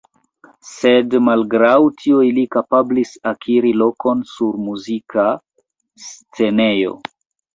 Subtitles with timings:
[0.67, 5.27] Sed malgraŭ tio ili kapablis akiri lokon sur muzika
[6.09, 6.97] scenejo.